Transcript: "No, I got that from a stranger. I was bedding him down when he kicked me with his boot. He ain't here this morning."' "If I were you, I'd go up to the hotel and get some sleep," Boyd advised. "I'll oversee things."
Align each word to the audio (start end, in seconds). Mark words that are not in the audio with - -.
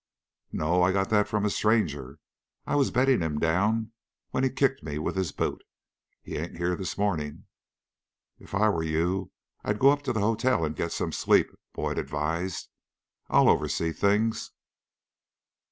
"No, 0.51 0.81
I 0.81 0.91
got 0.91 1.11
that 1.11 1.27
from 1.27 1.45
a 1.45 1.49
stranger. 1.51 2.17
I 2.65 2.75
was 2.75 2.89
bedding 2.89 3.21
him 3.21 3.37
down 3.37 3.91
when 4.31 4.43
he 4.43 4.49
kicked 4.49 4.81
me 4.81 4.97
with 4.97 5.15
his 5.15 5.31
boot. 5.31 5.63
He 6.23 6.37
ain't 6.37 6.57
here 6.57 6.75
this 6.75 6.97
morning."' 6.97 7.45
"If 8.39 8.55
I 8.55 8.67
were 8.69 8.81
you, 8.81 9.29
I'd 9.63 9.77
go 9.77 9.91
up 9.91 10.01
to 10.05 10.11
the 10.13 10.21
hotel 10.21 10.65
and 10.65 10.75
get 10.75 10.91
some 10.91 11.11
sleep," 11.11 11.51
Boyd 11.71 11.99
advised. 11.99 12.67
"I'll 13.29 13.47
oversee 13.47 13.91
things." 13.91 14.49